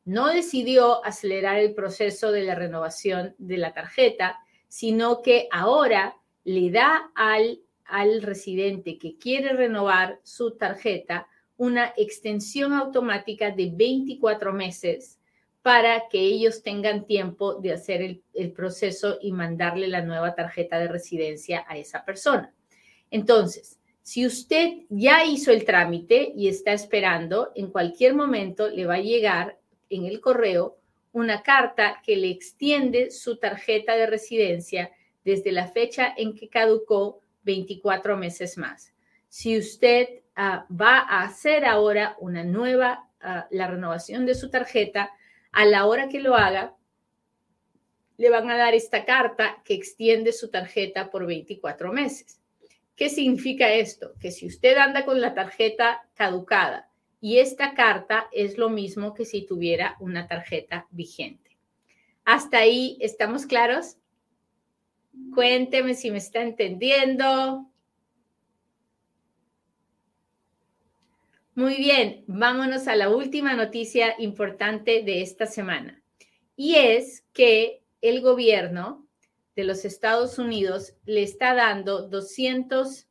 No 0.05 0.27
decidió 0.27 1.03
acelerar 1.03 1.57
el 1.57 1.73
proceso 1.73 2.31
de 2.31 2.43
la 2.43 2.53
renovación 2.53 3.33
de 3.39 3.57
la 3.57 3.73
tarjeta, 3.73 4.37
sino 4.67 5.23
que 5.23 5.47
ahora 5.51 6.15
le 6.43 6.69
da 6.69 7.11
al, 7.15 7.61
al 7.85 8.21
residente 8.21 8.99
que 8.99 9.17
quiere 9.17 9.53
renovar 9.53 10.19
su 10.21 10.51
tarjeta 10.51 11.27
una 11.57 11.93
extensión 11.97 12.73
automática 12.73 13.49
de 13.49 13.71
24 13.73 14.53
meses 14.53 15.19
para 15.63 16.09
que 16.09 16.19
ellos 16.19 16.61
tengan 16.61 17.07
tiempo 17.07 17.55
de 17.55 17.71
hacer 17.71 18.01
el, 18.33 18.51
proceso 18.51 19.17
y 19.21 19.31
mandarle 19.31 19.87
la 19.87 20.01
nueva 20.01 20.35
tarjeta 20.35 20.77
de 20.77 20.89
residencia 20.89 21.65
a 21.67 21.77
esa 21.77 22.03
persona. 22.03 22.53
Entonces, 23.09 23.79
si 24.01 24.25
usted 24.25 24.79
ya 24.89 25.23
hizo 25.23 25.51
el 25.51 25.63
trámite 25.63 26.33
y 26.35 26.49
está 26.49 26.73
esperando, 26.73 27.53
en 27.55 27.71
cualquier 27.71 28.13
momento 28.13 28.69
le 28.69 28.85
va 28.85 28.95
a 28.95 29.01
llegar 29.01 29.57
en 29.89 30.05
el 30.05 30.19
correo 30.19 30.77
una 31.13 31.41
carta 31.43 32.01
que 32.05 32.17
le 32.17 32.29
extiende 32.29 33.09
su 33.09 33.37
tarjeta 33.37 33.95
de 33.95 34.05
residencia 34.05 34.91
desde 35.23 35.53
la 35.53 35.67
fecha 35.67 36.13
en 36.17 36.35
que 36.35 36.49
caducó 36.49 37.21
24 37.43 38.17
meses 38.17 38.57
más. 38.57 38.93
Si 39.29 39.57
usted 39.57 40.09
uh, 40.35 40.75
va 40.75 40.99
a 40.99 41.23
hacer 41.23 41.63
ahora 41.63 42.17
una 42.19 42.43
nueva, 42.43 43.09
uh, 43.23 43.47
la 43.51 43.67
renovación 43.67 44.25
de 44.25 44.35
su 44.35 44.49
tarjeta, 44.49 45.11
a 45.53 45.65
la 45.65 45.85
hora 45.85 46.09
que 46.09 46.19
lo 46.19 46.35
haga, 46.35 46.75
le 48.17 48.29
van 48.29 48.49
a 48.49 48.57
dar 48.57 48.73
esta 48.73 49.05
carta 49.05 49.61
que 49.63 49.73
extiende 49.73 50.33
su 50.33 50.49
tarjeta 50.49 51.09
por 51.09 51.25
24 51.25 51.93
meses. 51.93 52.39
¿Qué 52.95 53.09
significa 53.09 53.73
esto? 53.73 54.13
Que 54.19 54.31
si 54.31 54.45
usted 54.45 54.77
anda 54.77 55.05
con 55.05 55.21
la 55.21 55.33
tarjeta 55.33 56.07
caducada 56.13 56.89
y 57.21 57.39
esta 57.39 57.73
carta 57.73 58.27
es 58.31 58.57
lo 58.57 58.69
mismo 58.69 59.13
que 59.13 59.25
si 59.25 59.45
tuviera 59.45 59.95
una 59.99 60.27
tarjeta 60.27 60.87
vigente. 60.91 61.57
¿Hasta 62.25 62.57
ahí 62.59 62.97
estamos 62.99 63.45
claros? 63.45 63.97
Cuénteme 65.33 65.93
si 65.93 66.11
me 66.11 66.17
está 66.17 66.41
entendiendo. 66.41 67.69
Muy 71.55 71.75
bien, 71.75 72.23
vámonos 72.25 72.87
a 72.87 72.95
la 72.95 73.11
última 73.11 73.53
noticia 73.53 74.15
importante 74.17 75.03
de 75.03 75.21
esta 75.21 75.45
semana. 75.45 76.01
Y 76.55 76.73
es 76.75 77.27
que 77.31 77.83
el 78.01 78.21
gobierno 78.21 79.07
de 79.55 79.63
los 79.63 79.85
Estados 79.85 80.39
Unidos 80.39 80.95
le 81.05 81.21
está 81.21 81.53
dando 81.53 82.07
200, 82.07 83.07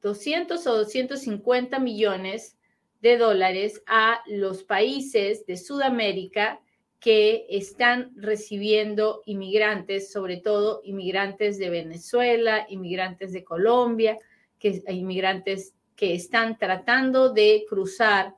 200 0.00 0.66
ah, 0.66 0.70
o 0.70 0.76
250 0.76 1.80
millones 1.80 2.58
de 3.00 3.18
dólares 3.18 3.82
a 3.88 4.22
los 4.28 4.62
países 4.62 5.44
de 5.46 5.56
Sudamérica 5.56 6.60
que 7.00 7.44
están 7.50 8.12
recibiendo 8.14 9.22
inmigrantes, 9.26 10.12
sobre 10.12 10.36
todo 10.36 10.80
inmigrantes 10.84 11.58
de 11.58 11.70
Venezuela, 11.70 12.66
inmigrantes 12.68 13.32
de 13.32 13.42
Colombia, 13.42 14.16
que 14.60 14.80
inmigrantes 14.88 15.74
que 15.96 16.14
están 16.14 16.58
tratando 16.58 17.32
de 17.32 17.64
cruzar 17.68 18.34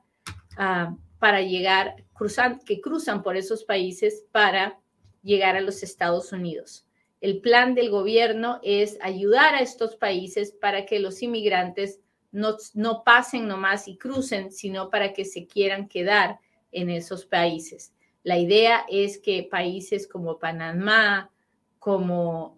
uh, 0.57 0.95
para 1.19 1.41
llegar, 1.41 1.95
cruzan, 2.13 2.59
que 2.59 2.79
cruzan 2.81 3.23
por 3.23 3.37
esos 3.37 3.63
países 3.63 4.25
para 4.31 4.79
llegar 5.23 5.55
a 5.55 5.61
los 5.61 5.83
Estados 5.83 6.31
Unidos. 6.31 6.85
El 7.19 7.41
plan 7.41 7.73
del 7.73 7.89
gobierno 7.89 8.59
es 8.61 8.97
ayudar 9.01 9.55
a 9.55 9.61
estos 9.61 9.95
países 9.95 10.51
para 10.51 10.85
que 10.85 10.99
los 10.99 11.21
inmigrantes 11.23 11.99
no, 12.31 12.57
no 12.75 13.03
pasen 13.03 13.47
nomás 13.47 13.87
y 13.87 13.97
crucen, 13.97 14.51
sino 14.51 14.89
para 14.89 15.13
que 15.13 15.25
se 15.25 15.47
quieran 15.47 15.87
quedar 15.87 16.39
en 16.71 16.89
esos 16.91 17.25
países. 17.25 17.93
La 18.23 18.37
idea 18.37 18.85
es 18.89 19.17
que 19.17 19.47
países 19.49 20.07
como 20.07 20.37
Panamá, 20.37 21.31
como 21.79 22.57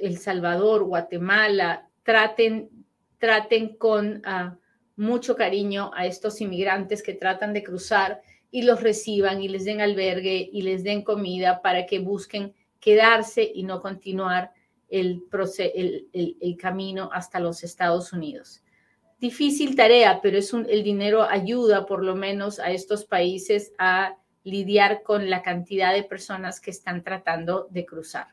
El 0.00 0.18
Salvador, 0.18 0.84
Guatemala, 0.84 1.89
traten, 2.02 2.70
traten 3.18 3.76
con 3.76 4.22
uh, 4.26 4.56
mucho 4.96 5.36
cariño 5.36 5.90
a 5.94 6.06
estos 6.06 6.40
inmigrantes 6.40 7.02
que 7.02 7.14
tratan 7.14 7.52
de 7.52 7.62
cruzar 7.62 8.20
y 8.50 8.62
los 8.62 8.82
reciban 8.82 9.40
y 9.42 9.48
les 9.48 9.64
den 9.64 9.80
albergue 9.80 10.48
y 10.52 10.62
les 10.62 10.84
den 10.84 11.02
comida 11.02 11.62
para 11.62 11.86
que 11.86 12.00
busquen 12.00 12.54
quedarse 12.80 13.50
y 13.54 13.62
no 13.62 13.80
continuar 13.80 14.52
el, 14.88 15.22
el, 15.74 16.36
el, 16.40 16.56
camino 16.56 17.10
hasta 17.12 17.38
los 17.38 17.62
Estados 17.62 18.12
Unidos. 18.12 18.62
Difícil 19.18 19.76
tarea, 19.76 20.20
pero 20.20 20.38
es 20.38 20.52
un, 20.52 20.66
el 20.68 20.82
dinero 20.82 21.22
ayuda 21.22 21.86
por 21.86 22.02
lo 22.02 22.16
menos 22.16 22.58
a 22.58 22.70
estos 22.70 23.04
países 23.04 23.72
a 23.78 24.16
lidiar 24.42 25.02
con 25.02 25.30
la 25.30 25.42
cantidad 25.42 25.92
de 25.92 26.02
personas 26.02 26.60
que 26.60 26.70
están 26.70 27.04
tratando 27.04 27.68
de 27.70 27.84
cruzar. 27.84 28.28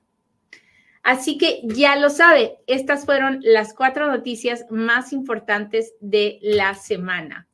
Así 1.04 1.38
que 1.38 1.62
ya 1.64 1.96
lo 1.96 2.10
sabe, 2.10 2.58
estas 2.68 3.06
fueron 3.06 3.40
las 3.42 3.74
cuatro 3.74 4.08
noticias 4.08 4.66
más 4.70 5.14
importantes 5.14 5.94
de 6.02 6.40
la 6.42 6.76
semana. 6.76 7.48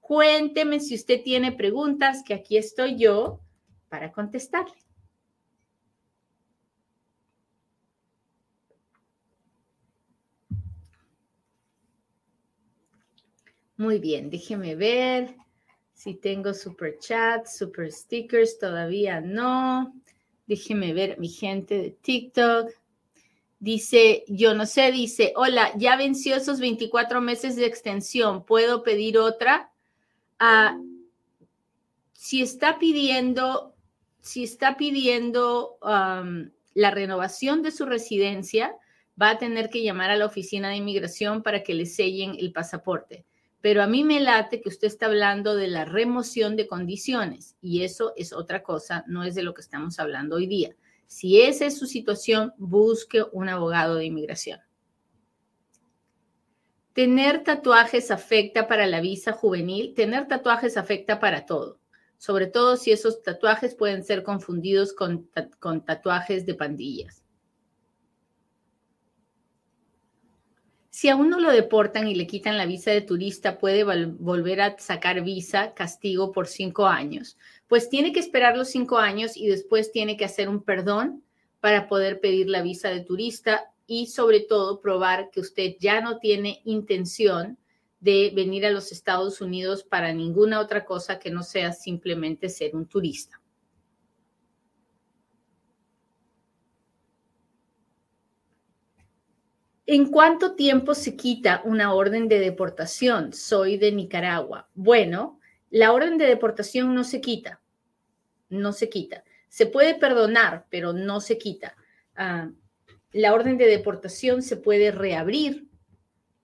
Cuénteme 0.00 0.80
si 0.80 0.94
usted 0.94 1.22
tiene 1.22 1.52
preguntas, 1.52 2.22
que 2.24 2.34
aquí 2.34 2.56
estoy 2.56 2.96
yo 2.96 3.40
para 3.88 4.12
contestarle. 4.12 4.74
Muy 13.76 13.98
bien, 13.98 14.30
déjeme 14.30 14.76
ver 14.76 15.34
si 15.94 16.14
tengo 16.14 16.54
super 16.54 16.98
chat, 16.98 17.46
super 17.46 17.90
stickers, 17.90 18.58
todavía 18.58 19.20
no. 19.20 19.94
Déjeme 20.46 20.92
ver 20.92 21.18
mi 21.18 21.28
gente 21.28 21.78
de 21.78 21.90
TikTok. 21.90 22.70
Dice, 23.64 24.24
yo 24.28 24.52
no 24.54 24.66
sé, 24.66 24.92
dice, 24.92 25.32
hola, 25.36 25.72
ya 25.78 25.96
venció 25.96 26.36
esos 26.36 26.60
24 26.60 27.22
meses 27.22 27.56
de 27.56 27.64
extensión, 27.64 28.44
¿puedo 28.44 28.82
pedir 28.82 29.16
otra? 29.16 29.72
Ah, 30.38 30.78
si 32.12 32.42
está 32.42 32.78
pidiendo, 32.78 33.74
si 34.20 34.44
está 34.44 34.76
pidiendo 34.76 35.78
la 35.80 36.90
renovación 36.90 37.62
de 37.62 37.70
su 37.70 37.86
residencia, 37.86 38.76
va 39.20 39.30
a 39.30 39.38
tener 39.38 39.70
que 39.70 39.82
llamar 39.82 40.10
a 40.10 40.16
la 40.16 40.26
oficina 40.26 40.68
de 40.68 40.76
inmigración 40.76 41.42
para 41.42 41.62
que 41.62 41.72
le 41.72 41.86
sellen 41.86 42.36
el 42.38 42.52
pasaporte. 42.52 43.24
Pero 43.62 43.82
a 43.82 43.86
mí 43.86 44.04
me 44.04 44.20
late 44.20 44.60
que 44.60 44.68
usted 44.68 44.88
está 44.88 45.06
hablando 45.06 45.56
de 45.56 45.68
la 45.68 45.86
remoción 45.86 46.54
de 46.54 46.66
condiciones 46.66 47.56
y 47.62 47.82
eso 47.82 48.12
es 48.14 48.34
otra 48.34 48.62
cosa, 48.62 49.04
no 49.06 49.24
es 49.24 49.34
de 49.34 49.42
lo 49.42 49.54
que 49.54 49.62
estamos 49.62 49.98
hablando 49.98 50.36
hoy 50.36 50.48
día. 50.48 50.76
Si 51.06 51.42
esa 51.42 51.66
es 51.66 51.78
su 51.78 51.86
situación, 51.86 52.52
busque 52.56 53.24
un 53.32 53.48
abogado 53.48 53.96
de 53.96 54.06
inmigración. 54.06 54.60
Tener 56.92 57.42
tatuajes 57.42 58.10
afecta 58.10 58.68
para 58.68 58.86
la 58.86 59.00
visa 59.00 59.32
juvenil. 59.32 59.94
Tener 59.94 60.28
tatuajes 60.28 60.76
afecta 60.76 61.18
para 61.18 61.44
todo, 61.44 61.80
sobre 62.18 62.46
todo 62.46 62.76
si 62.76 62.92
esos 62.92 63.22
tatuajes 63.22 63.74
pueden 63.74 64.04
ser 64.04 64.22
confundidos 64.22 64.92
con, 64.92 65.28
con 65.58 65.84
tatuajes 65.84 66.46
de 66.46 66.54
pandillas. 66.54 67.24
Si 70.94 71.08
a 71.08 71.16
uno 71.16 71.40
lo 71.40 71.50
deportan 71.50 72.06
y 72.06 72.14
le 72.14 72.28
quitan 72.28 72.56
la 72.56 72.66
visa 72.66 72.92
de 72.92 73.00
turista, 73.00 73.58
puede 73.58 73.82
volver 73.82 74.60
a 74.60 74.78
sacar 74.78 75.22
visa 75.24 75.74
castigo 75.74 76.30
por 76.30 76.46
cinco 76.46 76.86
años. 76.86 77.36
Pues 77.68 77.88
tiene 77.88 78.12
que 78.12 78.20
esperar 78.20 78.56
los 78.56 78.68
cinco 78.68 78.98
años 78.98 79.36
y 79.36 79.46
después 79.48 79.92
tiene 79.92 80.16
que 80.16 80.24
hacer 80.24 80.48
un 80.48 80.62
perdón 80.62 81.24
para 81.60 81.88
poder 81.88 82.20
pedir 82.20 82.48
la 82.48 82.62
visa 82.62 82.90
de 82.90 83.00
turista 83.00 83.72
y 83.86 84.06
sobre 84.06 84.40
todo 84.40 84.80
probar 84.80 85.30
que 85.30 85.40
usted 85.40 85.76
ya 85.78 86.00
no 86.00 86.18
tiene 86.18 86.60
intención 86.64 87.58
de 88.00 88.32
venir 88.34 88.66
a 88.66 88.70
los 88.70 88.92
Estados 88.92 89.40
Unidos 89.40 89.82
para 89.82 90.12
ninguna 90.12 90.60
otra 90.60 90.84
cosa 90.84 91.18
que 91.18 91.30
no 91.30 91.42
sea 91.42 91.72
simplemente 91.72 92.50
ser 92.50 92.76
un 92.76 92.86
turista. 92.86 93.40
¿En 99.86 100.10
cuánto 100.10 100.54
tiempo 100.54 100.94
se 100.94 101.14
quita 101.14 101.60
una 101.64 101.92
orden 101.92 102.26
de 102.26 102.40
deportación? 102.40 103.34
Soy 103.34 103.76
de 103.76 103.92
Nicaragua. 103.92 104.68
Bueno, 104.74 105.40
la 105.70 105.92
orden 105.92 106.18
de 106.18 106.26
deportación 106.26 106.94
no 106.94 107.04
se 107.04 107.20
quita, 107.20 107.60
no 108.48 108.72
se 108.72 108.88
quita. 108.88 109.24
Se 109.48 109.66
puede 109.66 109.94
perdonar, 109.94 110.66
pero 110.70 110.92
no 110.92 111.20
se 111.20 111.38
quita. 111.38 111.76
Ah, 112.16 112.50
la 113.12 113.32
orden 113.32 113.56
de 113.56 113.66
deportación 113.66 114.42
se 114.42 114.56
puede 114.56 114.90
reabrir 114.90 115.68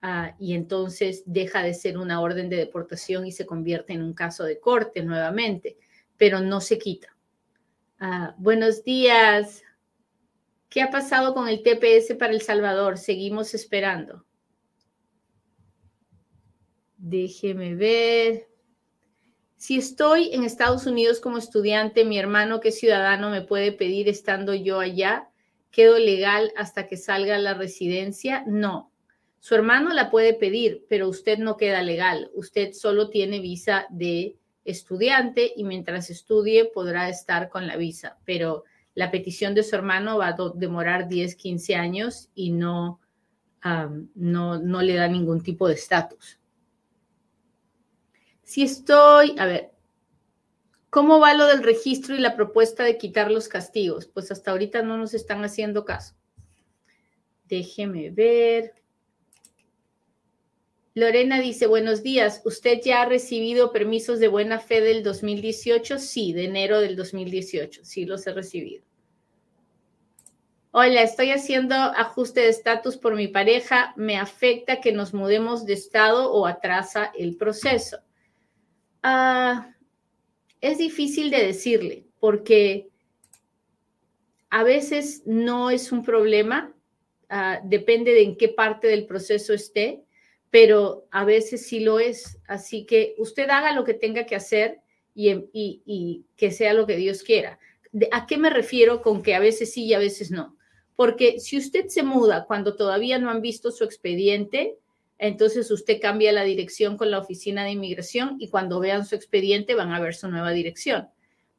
ah, 0.03 0.35
y 0.39 0.55
entonces 0.55 1.23
deja 1.27 1.63
de 1.63 1.75
ser 1.75 1.99
una 1.99 2.21
orden 2.21 2.49
de 2.49 2.57
deportación 2.57 3.27
y 3.27 3.33
se 3.33 3.47
convierte 3.47 3.93
en 3.93 4.03
un 4.03 4.15
caso 4.15 4.45
de 4.45 4.61
corte 4.61 5.03
nuevamente, 5.03 5.77
pero 6.17 6.41
no 6.41 6.61
se 6.61 6.79
quita. 6.79 7.17
Ah, 7.99 8.35
buenos 8.39 8.85
días. 8.85 9.63
¿Qué 10.69 10.81
ha 10.83 10.91
pasado 10.91 11.35
con 11.35 11.49
el 11.49 11.63
TPS 11.63 12.15
para 12.15 12.33
El 12.33 12.43
Salvador? 12.43 12.97
Seguimos 12.97 13.55
esperando. 13.55 14.25
Déjeme 16.97 17.75
ver. 17.75 18.50
Si 19.61 19.77
estoy 19.77 20.31
en 20.33 20.43
Estados 20.43 20.87
Unidos 20.87 21.21
como 21.21 21.37
estudiante, 21.37 22.07
mi 22.07 22.19
hermano 22.19 22.61
que 22.61 22.71
es 22.71 22.81
ciudadano 22.81 23.29
me 23.29 23.43
puede 23.43 23.73
pedir 23.73 24.09
estando 24.09 24.55
yo 24.55 24.81
allá. 24.81 25.29
¿Quedo 25.71 25.99
legal 25.99 26.51
hasta 26.57 26.87
que 26.87 26.97
salga 26.97 27.37
la 27.37 27.53
residencia? 27.53 28.43
No. 28.47 28.91
Su 29.39 29.55
hermano 29.55 29.93
la 29.93 30.11
puede 30.11 30.33
pedir, 30.33 30.87
pero 30.89 31.11
usted 31.11 31.37
no 31.37 31.59
queda 31.59 31.83
legal. 31.83 32.31
Usted 32.33 32.73
solo 32.73 33.11
tiene 33.11 33.41
visa 33.41 33.87
de 33.91 34.39
estudiante 34.65 35.53
y 35.55 35.65
mientras 35.65 36.09
estudie 36.09 36.65
podrá 36.65 37.11
estar 37.11 37.51
con 37.51 37.67
la 37.67 37.77
visa, 37.77 38.17
pero 38.25 38.65
la 38.95 39.11
petición 39.11 39.55
de 39.55 39.63
su 39.63 39.77
hermano 39.77 40.17
va 40.17 40.29
a 40.29 40.37
demorar 40.55 41.07
10, 41.07 41.37
15 41.37 41.75
años 41.75 42.31
y 42.35 42.51
no, 42.51 42.99
no, 44.15 44.59
no 44.59 44.81
le 44.81 44.95
da 44.95 45.07
ningún 45.07 45.43
tipo 45.43 45.69
de 45.69 45.75
estatus. 45.75 46.40
Si 48.51 48.65
estoy, 48.65 49.37
a 49.39 49.47
ver, 49.47 49.71
¿cómo 50.91 51.21
va 51.21 51.35
lo 51.35 51.47
del 51.47 51.63
registro 51.63 52.17
y 52.17 52.19
la 52.19 52.35
propuesta 52.35 52.83
de 52.83 52.99
quitar 52.99 53.31
los 53.31 53.47
castigos? 53.47 54.09
Pues 54.09 54.33
hasta 54.33 54.51
ahorita 54.51 54.83
no 54.83 54.99
nos 54.99 55.15
están 55.15 55.45
haciendo 55.45 55.85
caso. 55.85 56.17
Déjeme 57.47 58.11
ver. 58.11 58.75
Lorena 60.95 61.41
dice, 61.41 61.69
buenos 61.69 62.03
días, 62.03 62.43
¿usted 62.45 62.81
ya 62.85 63.03
ha 63.03 63.07
recibido 63.07 63.71
permisos 63.71 64.19
de 64.19 64.27
buena 64.27 64.59
fe 64.59 64.81
del 64.81 65.05
2018? 65.05 66.01
Sí, 66.01 66.33
de 66.33 66.47
enero 66.47 66.81
del 66.81 66.97
2018, 66.97 67.85
sí 67.85 68.05
los 68.05 68.27
he 68.27 68.33
recibido. 68.33 68.83
Hola, 70.73 71.03
estoy 71.03 71.31
haciendo 71.31 71.77
ajuste 71.77 72.41
de 72.41 72.49
estatus 72.49 72.97
por 72.97 73.15
mi 73.15 73.29
pareja, 73.29 73.95
¿me 73.95 74.17
afecta 74.17 74.81
que 74.81 74.91
nos 74.91 75.15
mudemos 75.15 75.67
de 75.67 75.75
estado 75.75 76.33
o 76.33 76.49
atrasa 76.49 77.13
el 77.17 77.37
proceso? 77.37 78.01
Ah, 79.03 79.75
es 80.61 80.79
difícil 80.79 81.31
de 81.31 81.47
decirle 81.47 82.07
porque 82.19 82.89
a 84.51 84.63
veces 84.63 85.23
no 85.27 85.71
es 85.71 85.93
un 85.93 86.03
problema, 86.03 86.75
ah, 87.29 87.61
depende 87.65 88.13
de 88.13 88.23
en 88.23 88.37
qué 88.37 88.49
parte 88.49 88.89
del 88.89 89.07
proceso 89.07 89.55
esté 89.55 90.05
pero 90.51 91.07
a 91.11 91.25
veces 91.25 91.67
sí 91.67 91.81
lo 91.81 91.99
es. 92.01 92.39
Así 92.47 92.85
que 92.85 93.15
usted 93.19 93.49
haga 93.51 93.73
lo 93.73 93.85
que 93.85 93.95
tenga 93.95 94.27
que 94.27 94.37
hacer 94.37 94.81
y, 95.15 96.25
que 96.37 96.51
sea 96.51 96.75
lo 96.75 96.87
que 96.87 96.97
Dios 96.97 97.23
quiera. 97.23 97.59
¿A 98.13 98.27
qué 98.27 98.37
me 98.37 98.51
refiero 98.51 99.01
con 99.03 99.23
que 99.23 99.35
a 99.35 99.41
veces 99.41 99.73
sí 99.73 99.85
y 99.85 99.95
a 99.95 99.99
veces 99.99 100.31
no? 100.31 100.57
Porque 100.97 101.41
si 101.41 101.57
usted 101.57 101.87
se 101.87 102.03
muda 102.03 102.45
cuando 102.47 102.77
todavía 102.77 103.19
no 103.19 103.31
han 103.31 103.41
visto 103.41 103.71
su 103.71 103.85
expediente, 103.85 104.77
entonces 105.21 105.71
usted 105.71 106.01
cambia 106.01 106.33
la 106.33 106.45
dirección 106.45 106.97
con 106.97 107.11
la 107.11 107.19
oficina 107.19 107.63
de 107.63 107.73
inmigración 107.73 108.37
y 108.39 108.49
cuando 108.49 108.81
vean 108.81 109.05
su 109.05 109.15
expediente 109.15 109.75
van 109.75 109.93
a 109.93 110.01
ver 110.01 110.15
su 110.15 110.29
nueva 110.29 110.51
dirección. 110.51 111.09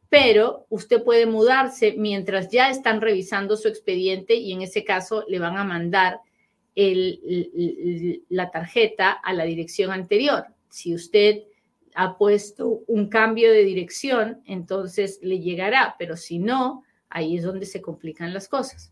Pero 0.09 0.65
usted 0.69 1.03
puede 1.03 1.27
mudarse 1.27 1.93
mientras 1.95 2.49
ya 2.49 2.71
están 2.71 3.01
revisando 3.01 3.55
su 3.55 3.67
expediente 3.67 4.33
y 4.33 4.51
en 4.51 4.63
ese 4.63 4.83
caso 4.83 5.23
le 5.27 5.37
van 5.37 5.57
a 5.57 5.63
mandar 5.63 6.21
la 8.29 8.49
tarjeta 8.49 9.11
a 9.11 9.31
la 9.31 9.43
dirección 9.43 9.91
anterior. 9.91 10.45
Si 10.69 10.95
usted 10.95 11.43
ha 11.93 12.17
puesto 12.17 12.81
un 12.87 13.09
cambio 13.09 13.51
de 13.51 13.63
dirección, 13.63 14.41
entonces 14.45 15.19
le 15.21 15.39
llegará, 15.39 15.95
pero 15.99 16.17
si 16.17 16.39
no, 16.39 16.83
ahí 17.09 17.37
es 17.37 17.43
donde 17.43 17.67
se 17.67 17.81
complican 17.81 18.33
las 18.33 18.47
cosas. 18.47 18.91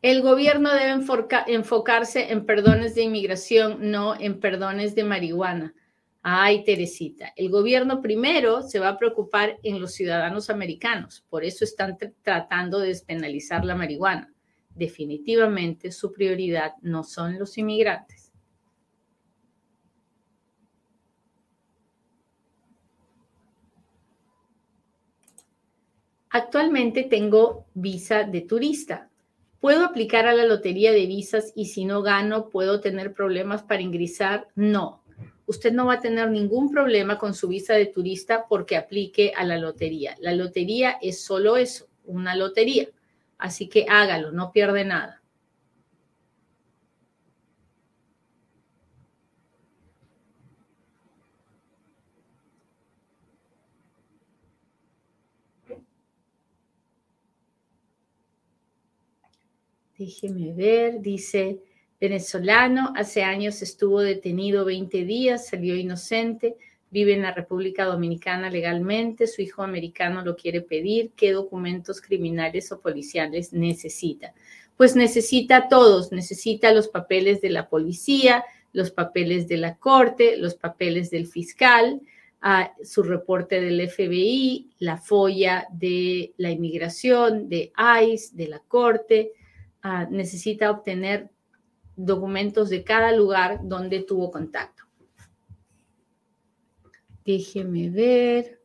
El 0.00 0.22
gobierno 0.22 0.72
debe 0.74 1.04
enfocarse 1.48 2.30
en 2.32 2.46
perdones 2.46 2.94
de 2.94 3.02
inmigración, 3.02 3.90
no 3.90 4.14
en 4.18 4.38
perdones 4.38 4.94
de 4.94 5.02
marihuana. 5.02 5.74
Ay, 6.22 6.62
Teresita, 6.62 7.32
el 7.34 7.50
gobierno 7.50 8.00
primero 8.00 8.62
se 8.62 8.78
va 8.78 8.90
a 8.90 8.98
preocupar 8.98 9.58
en 9.64 9.80
los 9.80 9.94
ciudadanos 9.94 10.50
americanos, 10.50 11.24
por 11.28 11.44
eso 11.44 11.64
están 11.64 11.96
tratando 12.22 12.78
de 12.78 12.88
despenalizar 12.88 13.64
la 13.64 13.74
marihuana. 13.74 14.32
Definitivamente 14.72 15.90
su 15.90 16.12
prioridad 16.12 16.74
no 16.80 17.02
son 17.02 17.36
los 17.36 17.58
inmigrantes. 17.58 18.30
Actualmente 26.30 27.02
tengo 27.04 27.66
visa 27.74 28.22
de 28.22 28.42
turista. 28.42 29.08
¿Puedo 29.60 29.84
aplicar 29.84 30.26
a 30.26 30.34
la 30.34 30.44
lotería 30.44 30.92
de 30.92 31.06
visas 31.06 31.52
y 31.56 31.66
si 31.66 31.84
no 31.84 32.02
gano, 32.02 32.48
puedo 32.48 32.80
tener 32.80 33.12
problemas 33.12 33.64
para 33.64 33.82
ingresar? 33.82 34.46
No, 34.54 35.02
usted 35.46 35.72
no 35.72 35.86
va 35.86 35.94
a 35.94 36.00
tener 36.00 36.30
ningún 36.30 36.70
problema 36.70 37.18
con 37.18 37.34
su 37.34 37.48
visa 37.48 37.74
de 37.74 37.86
turista 37.86 38.46
porque 38.48 38.76
aplique 38.76 39.32
a 39.36 39.44
la 39.44 39.58
lotería. 39.58 40.14
La 40.20 40.32
lotería 40.32 40.98
es 41.02 41.24
solo 41.24 41.56
eso, 41.56 41.88
una 42.04 42.36
lotería. 42.36 42.88
Así 43.36 43.68
que 43.68 43.86
hágalo, 43.88 44.30
no 44.30 44.52
pierde 44.52 44.84
nada. 44.84 45.17
Déjeme 59.98 60.52
ver, 60.52 61.00
dice 61.00 61.58
venezolano, 62.00 62.92
hace 62.94 63.24
años 63.24 63.62
estuvo 63.62 64.00
detenido 64.00 64.64
20 64.64 65.04
días, 65.04 65.48
salió 65.48 65.74
inocente, 65.74 66.54
vive 66.92 67.14
en 67.14 67.22
la 67.22 67.34
República 67.34 67.84
Dominicana 67.84 68.48
legalmente, 68.48 69.26
su 69.26 69.42
hijo 69.42 69.64
americano 69.64 70.24
lo 70.24 70.36
quiere 70.36 70.60
pedir, 70.60 71.10
¿qué 71.16 71.32
documentos 71.32 72.00
criminales 72.00 72.70
o 72.70 72.80
policiales 72.80 73.52
necesita? 73.52 74.34
Pues 74.76 74.94
necesita 74.94 75.66
todos, 75.68 76.12
necesita 76.12 76.72
los 76.72 76.86
papeles 76.86 77.40
de 77.40 77.50
la 77.50 77.68
policía, 77.68 78.44
los 78.72 78.92
papeles 78.92 79.48
de 79.48 79.56
la 79.56 79.78
corte, 79.78 80.36
los 80.36 80.54
papeles 80.54 81.10
del 81.10 81.26
fiscal, 81.26 82.00
su 82.84 83.02
reporte 83.02 83.60
del 83.60 83.90
FBI, 83.90 84.68
la 84.78 84.96
folla 84.96 85.66
de 85.72 86.34
la 86.36 86.52
inmigración, 86.52 87.48
de 87.48 87.72
ICE, 88.00 88.36
de 88.36 88.46
la 88.46 88.60
corte. 88.60 89.32
Ah, 89.82 90.06
necesita 90.10 90.70
obtener 90.70 91.30
documentos 91.96 92.68
de 92.70 92.84
cada 92.84 93.12
lugar 93.12 93.60
donde 93.62 94.02
tuvo 94.02 94.30
contacto. 94.30 94.84
Déjeme 97.24 97.90
ver. 97.90 98.60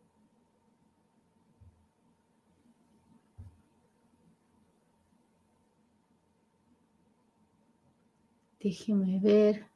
Déjeme 8.60 9.20
ver. 9.20 9.73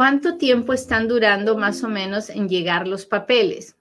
¿Cuánto 0.00 0.38
tiempo 0.38 0.72
están 0.72 1.08
durando 1.08 1.58
más 1.58 1.84
o 1.84 1.88
menos 1.90 2.30
en 2.30 2.48
llegar 2.48 2.88
los 2.88 3.04
papeles? 3.04 3.76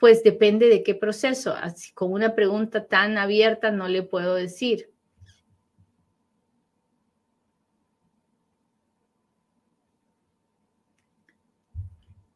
Pues 0.00 0.24
depende 0.24 0.66
de 0.68 0.82
qué 0.82 0.96
proceso. 0.96 1.54
Así, 1.54 1.92
con 1.92 2.10
una 2.10 2.34
pregunta 2.34 2.88
tan 2.88 3.16
abierta 3.16 3.70
no 3.70 3.86
le 3.86 4.02
puedo 4.02 4.34
decir. 4.34 4.90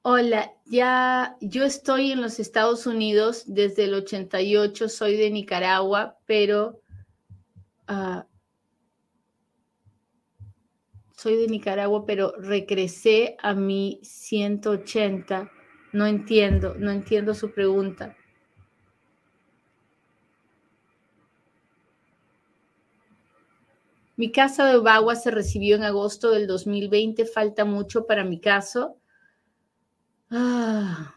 Hola, 0.02 0.52
ya 0.64 1.36
yo 1.40 1.64
estoy 1.64 2.12
en 2.12 2.20
los 2.20 2.38
Estados 2.38 2.86
Unidos 2.86 3.42
desde 3.48 3.86
el 3.86 3.94
88, 3.94 4.88
soy 4.88 5.16
de 5.16 5.32
Nicaragua, 5.32 6.20
pero 6.24 6.80
ah, 7.88 8.28
soy 11.16 11.36
de 11.36 11.48
Nicaragua, 11.48 12.04
pero 12.06 12.32
regresé 12.38 13.36
a 13.42 13.54
mi 13.54 14.00
180. 14.02 15.50
No 15.92 16.06
entiendo, 16.06 16.74
no 16.78 16.90
entiendo 16.90 17.34
su 17.34 17.52
pregunta. 17.52 18.14
Mi 24.16 24.30
casa 24.32 24.66
de 24.66 24.76
Obagua 24.76 25.14
se 25.16 25.30
recibió 25.30 25.76
en 25.76 25.84
agosto 25.84 26.30
del 26.30 26.46
2020. 26.46 27.24
Falta 27.26 27.64
mucho 27.64 28.06
para 28.06 28.24
mi 28.24 28.40
caso. 28.40 28.96
Ah, 30.30 31.14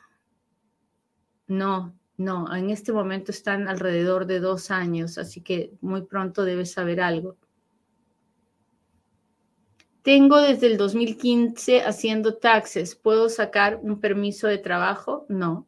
no, 1.48 1.94
no, 2.16 2.56
en 2.56 2.70
este 2.70 2.94
momento 2.94 3.32
están 3.32 3.68
alrededor 3.68 4.26
de 4.26 4.40
dos 4.40 4.72
años, 4.72 5.18
así 5.18 5.42
que 5.42 5.74
muy 5.82 6.04
pronto 6.04 6.46
debes 6.46 6.72
saber 6.72 7.02
algo. 7.02 7.36
Tengo 10.02 10.40
desde 10.40 10.68
el 10.68 10.78
2015 10.78 11.82
haciendo 11.82 12.36
taxes. 12.38 12.96
¿Puedo 12.96 13.28
sacar 13.28 13.80
un 13.82 14.00
permiso 14.00 14.48
de 14.48 14.58
trabajo? 14.58 15.26
No. 15.28 15.68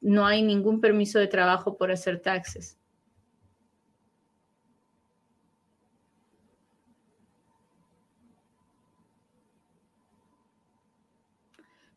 No 0.00 0.26
hay 0.26 0.42
ningún 0.42 0.80
permiso 0.80 1.18
de 1.18 1.28
trabajo 1.28 1.76
por 1.76 1.92
hacer 1.92 2.20
taxes. 2.20 2.78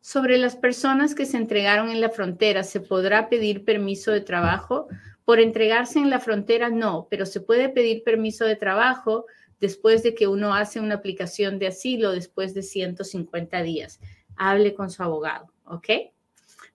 Sobre 0.00 0.38
las 0.38 0.54
personas 0.54 1.16
que 1.16 1.26
se 1.26 1.36
entregaron 1.36 1.90
en 1.90 2.00
la 2.00 2.10
frontera, 2.10 2.62
¿se 2.62 2.80
podrá 2.80 3.28
pedir 3.28 3.64
permiso 3.64 4.12
de 4.12 4.20
trabajo? 4.20 4.86
Por 5.24 5.40
entregarse 5.40 5.98
en 5.98 6.10
la 6.10 6.20
frontera, 6.20 6.68
no, 6.68 7.08
pero 7.10 7.26
se 7.26 7.40
puede 7.40 7.70
pedir 7.70 8.04
permiso 8.04 8.44
de 8.44 8.54
trabajo 8.54 9.26
después 9.60 10.02
de 10.02 10.14
que 10.14 10.26
uno 10.26 10.54
hace 10.54 10.80
una 10.80 10.96
aplicación 10.96 11.58
de 11.58 11.68
asilo 11.68 12.12
después 12.12 12.54
de 12.54 12.62
150 12.62 13.62
días. 13.62 14.00
Hable 14.36 14.74
con 14.74 14.90
su 14.90 15.02
abogado, 15.02 15.52
¿ok? 15.64 15.88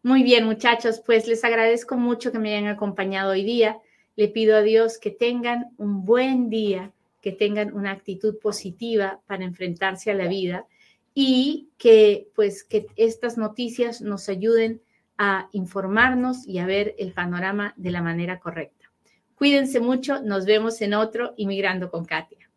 Muy 0.03 0.23
bien, 0.23 0.45
muchachos, 0.45 1.01
pues 1.05 1.27
les 1.27 1.43
agradezco 1.43 1.95
mucho 1.95 2.31
que 2.31 2.39
me 2.39 2.55
hayan 2.55 2.69
acompañado 2.69 3.31
hoy 3.31 3.43
día. 3.43 3.79
Le 4.15 4.27
pido 4.27 4.55
a 4.55 4.61
Dios 4.61 4.97
que 4.97 5.11
tengan 5.11 5.73
un 5.77 6.05
buen 6.05 6.49
día, 6.49 6.91
que 7.21 7.31
tengan 7.31 7.73
una 7.73 7.91
actitud 7.91 8.39
positiva 8.39 9.21
para 9.27 9.43
enfrentarse 9.43 10.09
a 10.09 10.15
la 10.15 10.27
vida 10.27 10.65
y 11.13 11.69
que 11.77 12.29
pues 12.33 12.63
que 12.63 12.87
estas 12.95 13.37
noticias 13.37 14.01
nos 14.01 14.27
ayuden 14.27 14.81
a 15.17 15.49
informarnos 15.51 16.47
y 16.47 16.57
a 16.57 16.65
ver 16.65 16.95
el 16.97 17.13
panorama 17.13 17.75
de 17.77 17.91
la 17.91 18.01
manera 18.01 18.39
correcta. 18.39 18.91
Cuídense 19.35 19.79
mucho, 19.79 20.21
nos 20.21 20.45
vemos 20.45 20.81
en 20.81 20.95
otro 20.95 21.33
Inmigrando 21.37 21.91
con 21.91 22.05
Katia. 22.05 22.50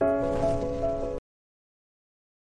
Música 0.00 0.79